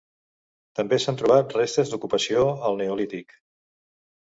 També 0.79 0.99
s'han 1.03 1.21
trobat 1.21 1.55
restes 1.59 1.95
d'ocupació 1.95 2.49
al 2.71 2.83
neolític. 2.85 3.41